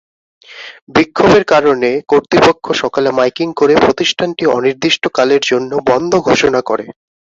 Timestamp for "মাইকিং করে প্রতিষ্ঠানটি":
3.17-4.43